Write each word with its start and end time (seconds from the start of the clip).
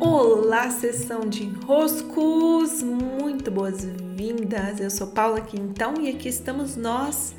Olá, 0.00 0.70
sessão 0.70 1.28
de 1.28 1.42
enroscos, 1.42 2.84
muito 2.84 3.50
boas-vindas. 3.50 4.78
Eu 4.78 4.90
sou 4.90 5.08
Paula 5.08 5.40
Quintão 5.40 5.94
e 6.00 6.08
aqui 6.08 6.28
estamos 6.28 6.76
nós 6.76 7.34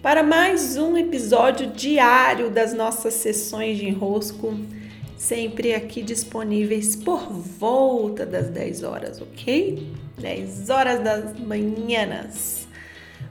para 0.00 0.22
mais 0.22 0.78
um 0.78 0.96
episódio 0.96 1.66
diário 1.66 2.48
das 2.48 2.72
nossas 2.72 3.12
sessões 3.12 3.76
de 3.76 3.86
enrosco, 3.86 4.58
sempre 5.18 5.74
aqui 5.74 6.02
disponíveis 6.02 6.96
por 6.96 7.30
volta 7.30 8.24
das 8.24 8.48
10 8.48 8.84
horas, 8.84 9.20
ok? 9.20 9.86
10 10.16 10.70
horas 10.70 11.04
das 11.04 11.38
manhãs. 11.38 12.66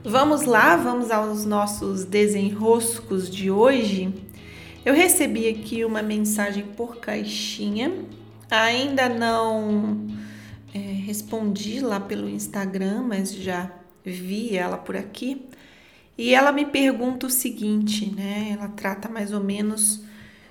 Vamos 0.04 0.44
lá, 0.44 0.76
vamos 0.76 1.10
aos 1.10 1.44
nossos 1.44 2.04
desenroscos 2.04 3.28
de 3.28 3.50
hoje. 3.50 4.14
Eu 4.84 4.94
recebi 4.94 5.48
aqui 5.48 5.84
uma 5.84 6.00
mensagem 6.00 6.62
por 6.76 6.98
caixinha 6.98 7.92
Ainda 8.50 9.08
não 9.08 10.06
é, 10.74 10.78
respondi 10.78 11.80
lá 11.80 12.00
pelo 12.00 12.28
Instagram, 12.28 13.02
mas 13.02 13.32
já 13.34 13.70
vi 14.04 14.56
ela 14.56 14.78
por 14.78 14.96
aqui. 14.96 15.46
E 16.16 16.34
ela 16.34 16.50
me 16.50 16.66
pergunta 16.66 17.26
o 17.26 17.30
seguinte, 17.30 18.12
né? 18.14 18.50
Ela 18.52 18.68
trata 18.68 19.08
mais 19.08 19.32
ou 19.32 19.40
menos 19.40 20.02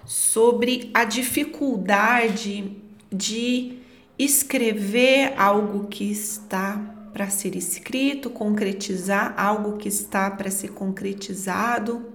sobre 0.05 0.89
a 0.93 1.03
dificuldade 1.03 2.77
de 3.11 3.79
escrever 4.17 5.33
algo 5.37 5.87
que 5.87 6.09
está 6.09 6.77
para 7.11 7.29
ser 7.29 7.55
escrito, 7.55 8.29
concretizar 8.29 9.33
algo 9.37 9.77
que 9.77 9.89
está 9.89 10.29
para 10.31 10.51
ser 10.51 10.69
concretizado 10.69 12.05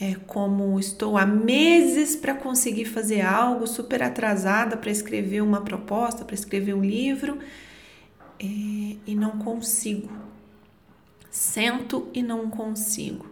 é, 0.00 0.16
como 0.26 0.78
estou 0.78 1.16
há 1.16 1.24
meses 1.24 2.16
para 2.16 2.34
conseguir 2.34 2.84
fazer 2.84 3.20
algo, 3.20 3.66
super 3.66 4.02
atrasada 4.02 4.76
para 4.76 4.90
escrever 4.90 5.40
uma 5.40 5.60
proposta, 5.60 6.24
para 6.24 6.34
escrever 6.34 6.74
um 6.74 6.84
livro 6.84 7.38
é, 8.40 8.44
e 9.06 9.14
não 9.14 9.38
consigo. 9.38 10.10
Sento 11.30 12.08
e 12.12 12.22
não 12.22 12.50
consigo. 12.50 13.26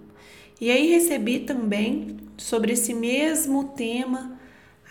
E 0.60 0.70
aí 0.70 0.90
recebi 0.90 1.40
também 1.40 2.16
sobre 2.36 2.72
esse 2.72 2.94
mesmo 2.94 3.64
tema 3.64 4.38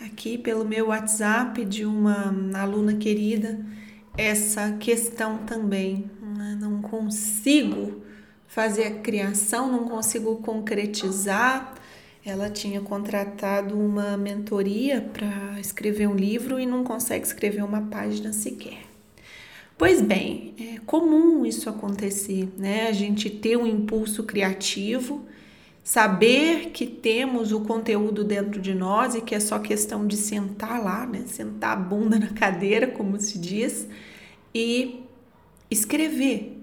aqui 0.01 0.37
pelo 0.37 0.65
meu 0.65 0.87
WhatsApp 0.87 1.63
de 1.63 1.85
uma 1.85 2.33
aluna 2.53 2.95
querida 2.95 3.65
essa 4.17 4.73
questão 4.73 5.39
também. 5.39 6.09
Não 6.59 6.81
consigo 6.81 8.01
fazer 8.51 8.83
a 8.83 8.91
criação, 8.99 9.71
não 9.71 9.87
consigo 9.87 10.35
concretizar. 10.37 11.73
Ela 12.23 12.49
tinha 12.49 12.81
contratado 12.81 13.79
uma 13.79 14.17
mentoria 14.17 15.01
para 15.01 15.57
escrever 15.57 16.07
um 16.07 16.15
livro 16.15 16.59
e 16.59 16.65
não 16.65 16.83
consegue 16.83 17.25
escrever 17.25 17.63
uma 17.63 17.83
página 17.83 18.33
sequer. 18.33 18.83
Pois 19.77 20.01
bem, 20.01 20.53
é 20.59 20.79
comum 20.85 21.45
isso 21.45 21.69
acontecer, 21.69 22.49
né? 22.57 22.89
A 22.89 22.91
gente 22.91 23.29
ter 23.29 23.57
um 23.57 23.65
impulso 23.65 24.25
criativo, 24.25 25.25
saber 25.81 26.71
que 26.71 26.85
temos 26.85 27.53
o 27.53 27.61
conteúdo 27.61 28.21
dentro 28.21 28.59
de 28.61 28.75
nós 28.75 29.15
e 29.15 29.21
que 29.21 29.33
é 29.33 29.39
só 29.39 29.57
questão 29.59 30.05
de 30.05 30.17
sentar 30.17 30.83
lá, 30.83 31.05
né? 31.07 31.23
Sentar 31.25 31.71
a 31.71 31.79
bunda 31.79 32.19
na 32.19 32.33
cadeira, 32.33 32.85
como 32.85 33.17
se 33.17 33.39
diz, 33.39 33.87
e 34.53 35.03
escrever, 35.71 36.60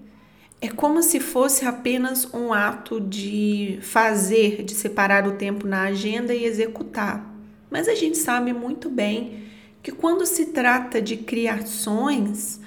é 0.61 0.67
como 0.67 1.01
se 1.01 1.19
fosse 1.19 1.65
apenas 1.65 2.27
um 2.33 2.51
ato 2.51 2.99
de 2.99 3.79
fazer, 3.81 4.63
de 4.63 4.73
separar 4.73 5.27
o 5.27 5.33
tempo 5.33 5.65
na 5.65 5.83
agenda 5.83 6.33
e 6.33 6.43
executar. 6.43 7.33
Mas 7.69 7.87
a 7.87 7.95
gente 7.95 8.17
sabe 8.17 8.51
muito 8.51 8.89
bem 8.89 9.45
que 9.81 9.91
quando 9.91 10.25
se 10.25 10.47
trata 10.47 11.01
de 11.01 11.15
criações, 11.15 12.59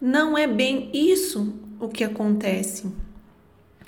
não 0.00 0.38
é 0.38 0.46
bem 0.46 0.90
isso 0.94 1.54
o 1.80 1.88
que 1.88 2.04
acontece. 2.04 2.86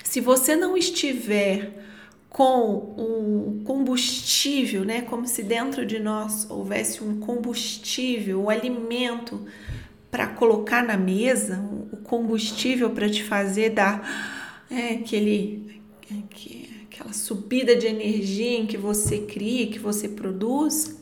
Se 0.03 0.19
você 0.19 0.55
não 0.55 0.75
estiver 0.75 1.83
com 2.29 2.75
o 2.97 3.61
combustível, 3.63 4.83
né, 4.83 5.01
como 5.01 5.27
se 5.27 5.43
dentro 5.43 5.85
de 5.85 5.99
nós 5.99 6.49
houvesse 6.49 7.03
um 7.03 7.19
combustível, 7.19 8.41
o 8.41 8.49
alimento 8.49 9.39
para 10.13 10.27
colocar 10.27 10.85
na 10.85 10.95
mesa, 10.95 11.67
o 11.91 11.97
combustível 11.97 12.91
para 12.91 13.09
te 13.09 13.23
fazer 13.23 13.71
dar 13.71 14.63
é, 14.69 14.93
aquele, 14.93 15.81
aquela 16.83 17.11
subida 17.11 17.75
de 17.75 17.87
energia 17.87 18.59
em 18.59 18.67
que 18.67 18.77
você 18.77 19.21
cria, 19.21 19.65
que 19.65 19.79
você 19.79 20.07
produz, 20.07 20.95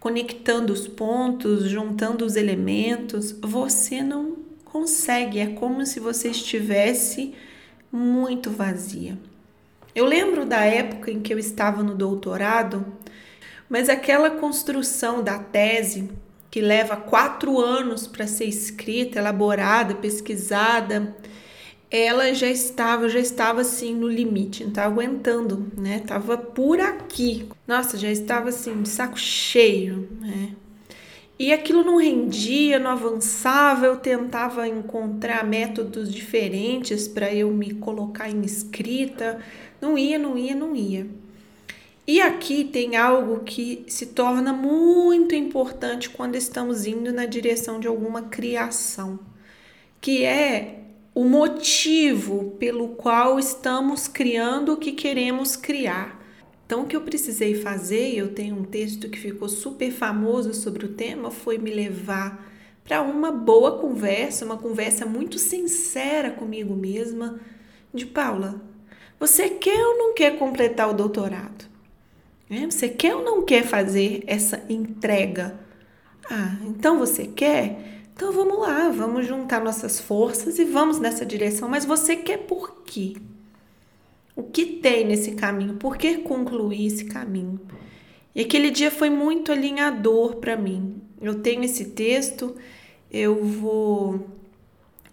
conectando 0.00 0.72
os 0.72 0.88
pontos, 0.88 1.70
juntando 1.70 2.24
os 2.24 2.34
elementos, 2.34 3.30
você 3.40 4.02
não 4.02 4.38
consegue. 4.64 5.38
É 5.38 5.46
como 5.46 5.86
se 5.86 6.00
você 6.00 6.30
estivesse 6.30 7.32
muito 7.92 8.50
vazia. 8.50 9.16
Eu 9.94 10.06
lembro 10.06 10.44
da 10.44 10.64
época 10.64 11.12
em 11.12 11.20
que 11.20 11.32
eu 11.32 11.38
estava 11.38 11.84
no 11.84 11.94
doutorado, 11.94 12.84
mas 13.68 13.88
aquela 13.88 14.28
construção 14.28 15.22
da 15.22 15.38
tese 15.38 16.10
que 16.50 16.60
leva 16.60 16.96
quatro 16.96 17.60
anos 17.60 18.06
para 18.06 18.26
ser 18.26 18.46
escrita, 18.46 19.18
elaborada, 19.18 19.94
pesquisada, 19.94 21.14
ela 21.90 22.32
já 22.34 22.48
estava, 22.48 23.08
já 23.08 23.18
estava 23.18 23.60
assim 23.60 23.94
no 23.94 24.08
limite, 24.08 24.62
não 24.62 24.70
estava 24.70 24.92
aguentando, 24.92 25.70
né? 25.76 26.00
Tava 26.00 26.38
por 26.38 26.80
aqui. 26.80 27.48
Nossa, 27.66 27.98
já 27.98 28.10
estava 28.10 28.48
assim 28.48 28.82
de 28.82 28.88
saco 28.88 29.18
cheio, 29.18 30.08
né? 30.20 30.54
E 31.38 31.52
aquilo 31.52 31.82
não 31.82 31.96
rendia, 31.96 32.78
não 32.78 32.90
avançava, 32.90 33.86
eu 33.86 33.96
tentava 33.96 34.68
encontrar 34.68 35.42
métodos 35.42 36.12
diferentes 36.12 37.08
para 37.08 37.32
eu 37.34 37.50
me 37.50 37.72
colocar 37.74 38.28
em 38.28 38.42
escrita, 38.42 39.40
não 39.80 39.96
ia, 39.96 40.18
não 40.18 40.36
ia, 40.36 40.54
não 40.54 40.76
ia. 40.76 41.06
E 42.10 42.20
aqui 42.20 42.64
tem 42.64 42.96
algo 42.96 43.44
que 43.44 43.84
se 43.86 44.06
torna 44.06 44.52
muito 44.52 45.32
importante 45.32 46.10
quando 46.10 46.34
estamos 46.34 46.84
indo 46.84 47.12
na 47.12 47.24
direção 47.24 47.78
de 47.78 47.86
alguma 47.86 48.22
criação, 48.22 49.20
que 50.00 50.24
é 50.24 50.80
o 51.14 51.22
motivo 51.22 52.56
pelo 52.58 52.88
qual 52.96 53.38
estamos 53.38 54.08
criando 54.08 54.72
o 54.72 54.76
que 54.76 54.90
queremos 54.90 55.54
criar. 55.54 56.20
Então, 56.66 56.82
o 56.82 56.84
que 56.84 56.96
eu 56.96 57.02
precisei 57.02 57.54
fazer, 57.54 58.12
eu 58.12 58.34
tenho 58.34 58.56
um 58.56 58.64
texto 58.64 59.08
que 59.08 59.16
ficou 59.16 59.48
super 59.48 59.92
famoso 59.92 60.52
sobre 60.52 60.86
o 60.86 60.94
tema, 60.94 61.30
foi 61.30 61.58
me 61.58 61.70
levar 61.70 62.44
para 62.82 63.02
uma 63.02 63.30
boa 63.30 63.78
conversa, 63.78 64.44
uma 64.44 64.58
conversa 64.58 65.06
muito 65.06 65.38
sincera 65.38 66.32
comigo 66.32 66.74
mesma, 66.74 67.38
de 67.94 68.04
Paula, 68.04 68.60
você 69.20 69.48
quer 69.48 69.80
ou 69.86 69.96
não 69.96 70.12
quer 70.12 70.36
completar 70.36 70.90
o 70.90 70.92
doutorado? 70.92 71.69
Né? 72.50 72.68
Você 72.68 72.88
quer 72.88 73.14
ou 73.14 73.24
não 73.24 73.44
quer 73.44 73.64
fazer 73.64 74.24
essa 74.26 74.60
entrega? 74.68 75.58
Ah, 76.28 76.56
então 76.66 76.98
você 76.98 77.26
quer? 77.26 78.02
Então 78.12 78.32
vamos 78.32 78.58
lá, 78.58 78.88
vamos 78.90 79.26
juntar 79.26 79.62
nossas 79.62 80.00
forças 80.00 80.58
e 80.58 80.64
vamos 80.64 80.98
nessa 80.98 81.24
direção. 81.24 81.68
Mas 81.68 81.84
você 81.84 82.16
quer 82.16 82.38
por 82.38 82.82
quê? 82.82 83.14
O 84.34 84.42
que 84.42 84.66
tem 84.66 85.06
nesse 85.06 85.32
caminho? 85.32 85.74
Por 85.74 85.96
que 85.96 86.18
concluir 86.18 86.86
esse 86.86 87.04
caminho? 87.04 87.60
E 88.34 88.40
aquele 88.42 88.70
dia 88.70 88.90
foi 88.90 89.10
muito 89.10 89.52
alinhador 89.52 90.36
para 90.36 90.56
mim. 90.56 91.00
Eu 91.20 91.36
tenho 91.36 91.62
esse 91.64 91.86
texto, 91.86 92.56
eu 93.10 93.44
vou 93.44 94.28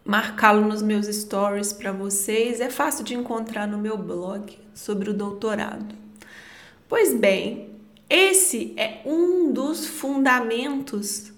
marcá-lo 0.04 0.66
nos 0.68 0.82
meus 0.82 1.08
stories 1.08 1.74
para 1.74 1.92
vocês. 1.92 2.62
É 2.62 2.70
fácil 2.70 3.04
de 3.04 3.14
encontrar 3.14 3.68
no 3.68 3.78
meu 3.78 3.98
blog 3.98 4.58
sobre 4.74 5.10
o 5.10 5.14
doutorado. 5.14 6.07
Pois 6.88 7.14
bem, 7.14 7.70
esse 8.10 8.74
é 8.78 9.02
um 9.06 9.52
dos 9.52 9.86
fundamentos 9.86 11.34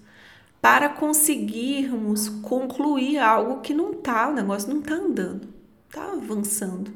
para 0.62 0.88
conseguirmos 0.88 2.28
concluir 2.28 3.18
algo 3.18 3.60
que 3.60 3.74
não 3.74 3.92
tá, 3.92 4.28
o 4.28 4.34
negócio 4.34 4.72
não 4.72 4.80
tá 4.80 4.94
andando, 4.94 5.48
tá 5.90 6.12
avançando. 6.12 6.92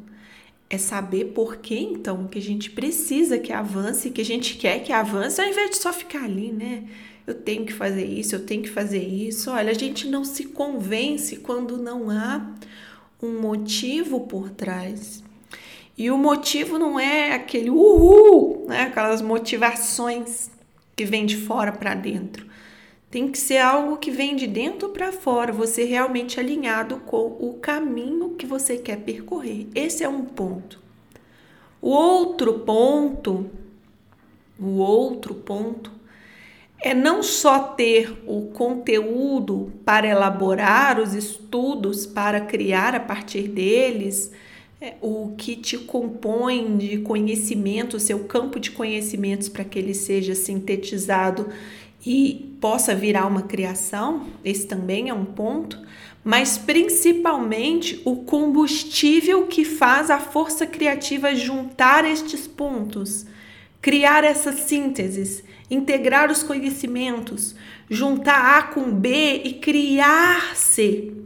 É 0.71 0.79
saber 0.79 1.33
por 1.33 1.57
que 1.57 1.77
então 1.77 2.29
que 2.29 2.39
a 2.39 2.43
gente 2.43 2.71
precisa 2.71 3.39
que 3.39 3.53
avance, 3.53 4.11
que 4.11 4.21
a 4.21 4.25
gente 4.25 4.57
quer 4.57 4.85
que 4.85 4.93
avance, 4.93 5.41
ao 5.41 5.49
invés 5.49 5.71
de 5.71 5.77
só 5.79 5.93
ficar 5.93 6.25
ali, 6.25 6.53
né? 6.53 6.85
Eu 7.27 7.35
tenho 7.35 7.65
que 7.65 7.73
fazer 7.73 8.05
isso, 8.05 8.37
eu 8.37 8.47
tenho 8.47 8.63
que 8.63 8.71
fazer 8.71 9.03
isso. 9.03 9.51
Olha, 9.51 9.71
a 9.71 9.75
gente 9.75 10.07
não 10.07 10.25
se 10.25 10.45
convence 10.45 11.37
quando 11.37 11.77
não 11.77 12.11
há 12.11 12.55
um 13.23 13.41
motivo 13.41 14.21
por 14.21 14.51
trás. 14.51 15.25
E 15.97 16.11
o 16.11 16.19
motivo 16.19 16.79
não 16.79 16.99
é 16.99 17.33
aquele 17.33 17.71
uhul, 17.71 18.65
né? 18.67 18.83
aquelas 18.83 19.23
motivações 19.23 20.51
que 20.97 21.05
vem 21.05 21.25
de 21.25 21.37
fora 21.37 21.73
para 21.73 21.95
dentro. 21.95 22.47
Tem 23.11 23.29
que 23.31 23.39
ser 23.39 23.59
algo 23.59 23.97
que 23.97 24.11
vem 24.11 24.35
de 24.35 24.47
dentro 24.47 24.89
para 24.89 25.13
fora, 25.13 25.53
você 25.53 25.85
realmente 25.85 26.41
alinhado 26.41 26.97
com 27.07 27.37
o 27.39 27.59
caminho 27.61 28.31
que 28.31 28.45
você 28.45 28.77
quer 28.77 28.99
percorrer. 28.99 29.69
Esse 29.73 30.03
é 30.03 30.09
um 30.09 30.25
ponto. 30.25 30.83
O 31.81 31.91
outro 31.91 32.61
ponto, 32.61 33.49
o 34.59 34.79
outro 34.79 35.33
ponto 35.33 35.93
é 36.81 36.93
não 36.93 37.23
só 37.23 37.61
ter 37.61 38.23
o 38.27 38.51
conteúdo 38.53 39.73
para 39.85 40.09
elaborar 40.09 40.99
os 40.99 41.15
estudos, 41.15 42.05
para 42.05 42.41
criar 42.41 42.97
a 42.97 43.01
partir 43.01 43.49
deles 43.49 44.33
o 45.01 45.35
que 45.37 45.57
te 45.57 45.79
compõe 45.79 46.77
de 46.77 46.99
conhecimento, 46.99 47.97
o 47.97 48.01
seu 48.01 48.21
campo 48.25 48.59
de 48.59 48.71
conhecimentos 48.71 49.49
para 49.49 49.65
que 49.65 49.79
ele 49.79 49.95
seja 49.95 50.35
sintetizado 50.35 51.49
e 52.07 52.57
possa 52.61 52.95
virar 52.95 53.27
uma 53.27 53.43
criação, 53.43 54.27
esse 54.45 54.67
também 54.67 55.09
é 55.09 55.15
um 55.15 55.25
ponto, 55.25 55.81
mas 56.23 56.59
principalmente 56.59 58.01
o 58.05 58.17
combustível 58.17 59.47
que 59.47 59.65
faz 59.65 60.11
a 60.11 60.19
força 60.19 60.67
criativa 60.67 61.35
juntar 61.35 62.05
estes 62.05 62.47
pontos, 62.47 63.27
criar 63.81 64.25
essas 64.25 64.61
sínteses, 64.61 65.45
integrar 65.71 66.31
os 66.31 66.43
conhecimentos, 66.43 67.55
juntar 67.89 68.59
A 68.59 68.63
com 68.63 68.91
B 68.91 69.43
e 69.45 69.55
criar 69.55 70.57
C. 70.57 71.24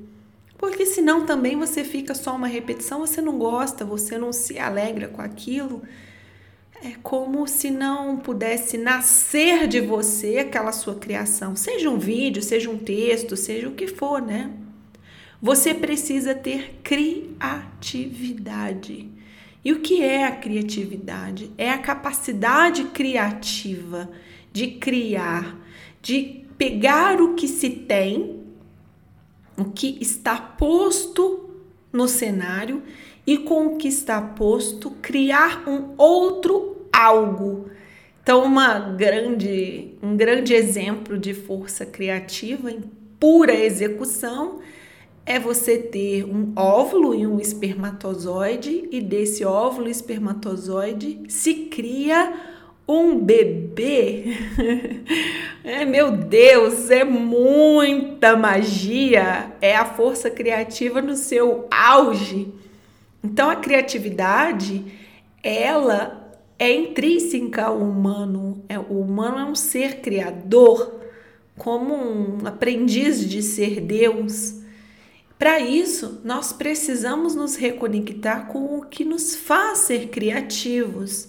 Porque 0.59 0.85
senão 0.85 1.25
também 1.25 1.57
você 1.57 1.85
fica 1.85 2.15
só 2.15 2.35
uma 2.35 2.49
repetição, 2.49 2.99
você 2.99 3.23
não 3.23 3.39
gosta, 3.39 3.85
você 3.85 4.19
não 4.19 4.33
se 4.33 4.59
alegra 4.59 5.07
com 5.07 5.23
aquilo. 5.23 5.85
É 6.83 6.95
como 7.03 7.47
se 7.47 7.71
não 7.71 8.17
pudesse 8.19 8.77
nascer 8.77 9.69
de 9.69 9.81
você 9.81 10.39
aquela 10.39 10.73
sua 10.73 10.97
criação, 10.97 11.55
seja 11.57 11.89
um 11.89 11.99
vídeo, 11.99 12.43
seja 12.43 12.69
um 12.71 12.79
texto, 12.79 13.37
seja 13.37 13.69
o 13.69 13.75
que 13.75 13.87
for, 13.87 14.21
né? 14.21 14.51
Você 15.41 15.73
precisa 15.73 16.35
ter 16.35 16.81
criatividade. 16.83 19.09
E 19.65 19.73
o 19.73 19.79
que 19.81 20.03
é 20.03 20.25
a 20.25 20.33
criatividade? 20.33 21.53
É 21.57 21.71
a 21.71 21.79
capacidade 21.79 22.83
criativa 22.85 24.11
de 24.53 24.73
criar, 24.73 25.57
de 26.03 26.45
pegar 26.57 27.21
o 27.21 27.35
que 27.35 27.47
se 27.47 27.71
tem 27.71 28.48
o 29.59 29.67
que 29.67 29.99
está 30.01 30.37
posto 30.37 31.51
no 31.93 32.07
cenário 32.07 32.83
e 33.27 33.39
com 33.39 33.67
o 33.67 33.77
que 33.77 33.89
está 33.89 34.21
posto 34.23 34.91
criar 35.03 35.69
um 35.69 35.95
outro 35.99 36.87
algo. 36.93 37.69
Então, 38.23 38.45
uma 38.45 38.79
grande, 38.79 39.95
um 40.03 40.17
grande 40.17 40.55
exemplo 40.55 41.19
de 41.19 41.35
força 41.35 41.85
criativa 41.85 42.71
em 42.71 42.83
pura 43.19 43.55
execução 43.55 44.61
é 45.25 45.39
você 45.39 45.77
ter 45.77 46.25
um 46.25 46.53
óvulo 46.57 47.15
e 47.15 47.27
um 47.27 47.39
espermatozoide, 47.39 48.89
e 48.91 49.01
desse 49.01 49.45
óvulo 49.45 49.89
e 49.89 49.91
espermatozoide 49.91 51.21
se 51.29 51.55
cria 51.67 52.35
um 52.89 53.19
bebê. 53.21 54.25
é, 55.63 55.85
meu 55.85 56.11
Deus, 56.11 56.91
é 56.91 57.05
muita 57.05 58.35
magia, 58.35 59.53
é 59.61 59.77
a 59.77 59.85
força 59.85 60.31
criativa 60.31 61.03
no 61.03 61.15
seu 61.15 61.69
auge. 61.71 62.49
Então 63.23 63.51
a 63.51 63.57
criatividade, 63.57 64.85
ela 65.43 66.35
é 66.59 66.73
intrínseca 66.73 67.67
ao 67.67 67.79
humano. 67.79 68.65
É, 68.69 68.79
o 68.79 69.01
humano 69.03 69.39
é 69.39 69.45
um 69.45 69.55
ser 69.55 70.01
criador, 70.01 70.99
como 71.59 71.95
um 71.95 72.47
aprendiz 72.47 73.29
de 73.29 73.43
ser 73.43 73.81
Deus. 73.81 74.55
Para 75.39 75.61
isso, 75.61 76.21
nós 76.25 76.53
precisamos 76.53 77.35
nos 77.35 77.55
reconectar 77.55 78.47
com 78.47 78.79
o 78.79 78.87
que 78.87 79.05
nos 79.05 79.37
faz 79.37 79.79
ser 79.79 80.09
criativos 80.09 81.29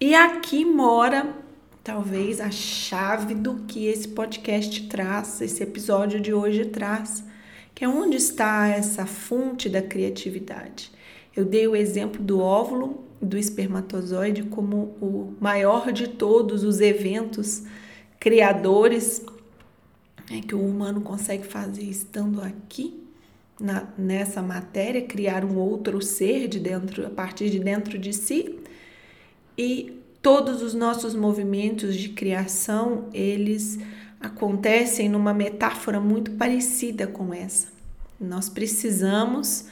e 0.00 0.14
aqui 0.14 0.64
mora 0.64 1.34
talvez 1.82 2.40
a 2.40 2.50
chave 2.50 3.34
do 3.34 3.54
que 3.66 3.86
esse 3.86 4.08
podcast 4.08 4.88
traz, 4.88 5.40
esse 5.40 5.62
episódio 5.62 6.20
de 6.20 6.34
hoje 6.34 6.66
traz, 6.66 7.24
que 7.74 7.84
é 7.84 7.88
onde 7.88 8.16
está 8.16 8.66
essa 8.68 9.06
fonte 9.06 9.68
da 9.68 9.80
criatividade. 9.80 10.90
Eu 11.34 11.44
dei 11.44 11.66
o 11.68 11.76
exemplo 11.76 12.22
do 12.22 12.40
óvulo 12.40 13.04
do 13.22 13.38
espermatozoide 13.38 14.42
como 14.42 14.96
o 15.00 15.34
maior 15.40 15.92
de 15.92 16.08
todos 16.08 16.64
os 16.64 16.80
eventos 16.80 17.62
criadores 18.18 19.24
é, 20.30 20.40
que 20.40 20.54
o 20.54 20.60
humano 20.60 21.00
consegue 21.00 21.46
fazer 21.46 21.84
estando 21.84 22.42
aqui 22.42 23.02
na, 23.60 23.88
nessa 23.96 24.42
matéria, 24.42 25.02
criar 25.02 25.44
um 25.44 25.56
outro 25.56 26.02
ser 26.02 26.48
de 26.48 26.58
dentro, 26.58 27.06
a 27.06 27.10
partir 27.10 27.48
de 27.48 27.60
dentro 27.60 27.96
de 27.96 28.12
si 28.12 28.58
e 29.56 30.00
todos 30.20 30.62
os 30.62 30.74
nossos 30.74 31.14
movimentos 31.14 31.94
de 31.94 32.08
criação, 32.08 33.08
eles 33.12 33.78
acontecem 34.20 35.08
numa 35.08 35.32
metáfora 35.32 36.00
muito 36.00 36.32
parecida 36.32 37.06
com 37.06 37.32
essa. 37.32 37.68
Nós 38.20 38.48
precisamos 38.48 39.66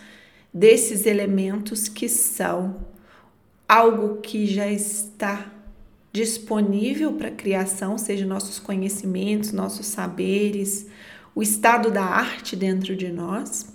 desses 0.53 1.07
elementos 1.07 1.89
que 1.89 2.09
são 2.09 2.77
algo 3.69 4.19
que 4.21 4.47
já 4.47 4.69
está 4.69 5.51
disponível 6.13 7.15
para 7.15 7.31
criação, 7.31 7.99
seja 7.99 8.25
nossos 8.25 8.61
conhecimentos, 8.61 9.51
nossos 9.51 9.87
saberes, 9.87 10.87
o 11.35 11.43
estado 11.43 11.91
da 11.91 12.05
arte 12.05 12.55
dentro 12.55 12.95
de 12.95 13.11
nós, 13.11 13.67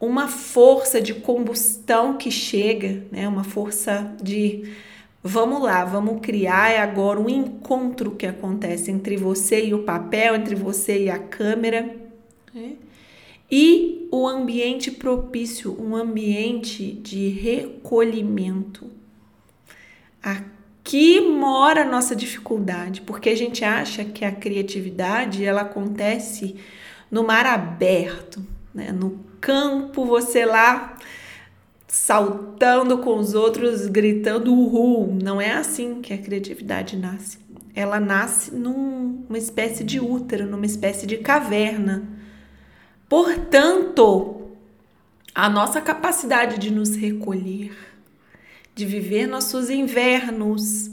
uma 0.00 0.26
força 0.28 1.00
de 1.00 1.12
combustão 1.12 2.16
que 2.16 2.30
chega, 2.30 3.04
né, 3.12 3.28
uma 3.28 3.44
força 3.44 4.10
de 4.22 4.72
Vamos 5.26 5.62
lá, 5.62 5.86
vamos 5.86 6.20
criar 6.20 6.70
é 6.70 6.78
agora 6.78 7.18
um 7.18 7.30
encontro 7.30 8.10
que 8.10 8.26
acontece 8.26 8.90
entre 8.90 9.16
você 9.16 9.64
e 9.64 9.72
o 9.72 9.82
papel, 9.82 10.34
entre 10.36 10.54
você 10.54 11.04
e 11.04 11.08
a 11.08 11.18
câmera. 11.18 11.96
Né? 12.52 12.74
E 13.50 14.06
o 14.12 14.28
ambiente 14.28 14.90
propício, 14.90 15.74
um 15.80 15.96
ambiente 15.96 16.92
de 16.92 17.30
recolhimento. 17.30 18.90
Aqui 20.22 21.22
mora 21.22 21.80
a 21.80 21.90
nossa 21.90 22.14
dificuldade, 22.14 23.00
porque 23.00 23.30
a 23.30 23.36
gente 23.36 23.64
acha 23.64 24.04
que 24.04 24.26
a 24.26 24.30
criatividade 24.30 25.42
ela 25.42 25.62
acontece 25.62 26.56
no 27.10 27.24
mar 27.24 27.46
aberto, 27.46 28.46
né? 28.74 28.92
no 28.92 29.24
campo, 29.40 30.04
você 30.04 30.44
lá 30.44 30.98
saltando 31.94 32.98
com 32.98 33.20
os 33.20 33.34
outros, 33.34 33.86
gritando 33.86 34.52
uhul. 34.52 35.16
Não 35.22 35.40
é 35.40 35.52
assim 35.52 36.02
que 36.02 36.12
a 36.12 36.18
criatividade 36.18 36.96
nasce. 36.96 37.38
Ela 37.72 38.00
nasce 38.00 38.52
numa 38.52 39.38
espécie 39.38 39.84
de 39.84 40.00
útero, 40.00 40.44
numa 40.44 40.66
espécie 40.66 41.06
de 41.06 41.18
caverna. 41.18 42.02
Portanto, 43.08 44.48
a 45.32 45.48
nossa 45.48 45.80
capacidade 45.80 46.58
de 46.58 46.68
nos 46.72 46.96
recolher, 46.96 47.72
de 48.74 48.84
viver 48.84 49.28
nossos 49.28 49.70
invernos, 49.70 50.90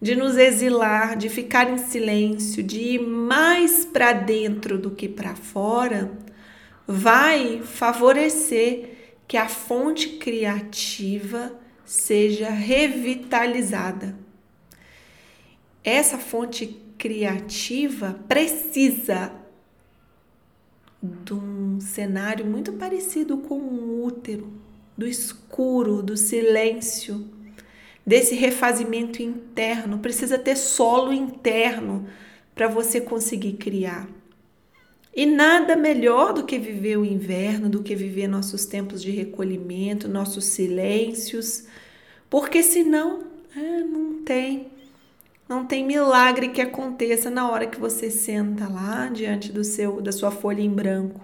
de 0.00 0.16
nos 0.16 0.36
exilar, 0.36 1.16
de 1.16 1.28
ficar 1.28 1.70
em 1.70 1.78
silêncio, 1.78 2.64
de 2.64 2.80
ir 2.80 2.98
mais 2.98 3.84
para 3.84 4.12
dentro 4.12 4.76
do 4.76 4.90
que 4.90 5.08
para 5.08 5.36
fora, 5.36 6.10
vai 6.84 7.62
favorecer 7.62 9.01
que 9.32 9.38
a 9.38 9.48
fonte 9.48 10.10
criativa 10.18 11.58
seja 11.86 12.50
revitalizada. 12.50 14.14
Essa 15.82 16.18
fonte 16.18 16.66
criativa 16.98 18.20
precisa 18.28 19.32
de 21.02 21.32
um 21.32 21.80
cenário 21.80 22.44
muito 22.44 22.74
parecido 22.74 23.38
com 23.38 23.56
um 23.58 24.04
útero, 24.04 24.52
do 24.98 25.08
escuro, 25.08 26.02
do 26.02 26.14
silêncio, 26.14 27.26
desse 28.04 28.34
refazimento 28.34 29.22
interno. 29.22 29.98
Precisa 29.98 30.38
ter 30.38 30.56
solo 30.56 31.10
interno 31.10 32.06
para 32.54 32.68
você 32.68 33.00
conseguir 33.00 33.54
criar. 33.54 34.06
E 35.14 35.26
nada 35.26 35.76
melhor 35.76 36.32
do 36.32 36.44
que 36.44 36.58
viver 36.58 36.96
o 36.96 37.04
inverno, 37.04 37.68
do 37.68 37.82
que 37.82 37.94
viver 37.94 38.26
nossos 38.26 38.64
tempos 38.64 39.02
de 39.02 39.10
recolhimento, 39.10 40.08
nossos 40.08 40.44
silêncios, 40.44 41.64
porque 42.30 42.62
senão 42.62 43.24
é, 43.54 43.80
não 43.82 44.22
tem, 44.22 44.68
não 45.46 45.66
tem 45.66 45.84
milagre 45.84 46.48
que 46.48 46.62
aconteça 46.62 47.30
na 47.30 47.50
hora 47.50 47.66
que 47.66 47.78
você 47.78 48.10
senta 48.10 48.66
lá 48.66 49.08
diante 49.08 49.52
do 49.52 49.62
seu, 49.62 50.00
da 50.00 50.12
sua 50.12 50.30
folha 50.30 50.62
em 50.62 50.70
branco. 50.70 51.20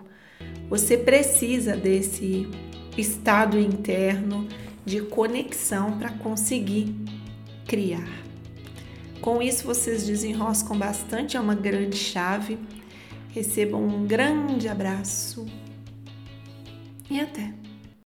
Você 0.69 0.99
precisa 0.99 1.75
desse 1.75 2.47
estado 2.95 3.59
interno 3.59 4.47
de 4.85 5.01
conexão 5.01 5.99
para 5.99 6.11
conseguir 6.11 6.95
criar. 7.67 8.23
Com 9.23 9.41
isso 9.41 9.65
vocês 9.65 10.07
desenroscam 10.07 10.79
bastante, 10.79 11.39
é 11.39 11.41
uma 11.41 11.55
grande 11.55 11.97
chave 11.97 12.59
Recebam 13.31 13.83
um 13.83 14.07
grande 14.07 14.69
abraço 14.69 15.47
e 17.11 17.21
até! 17.21 17.58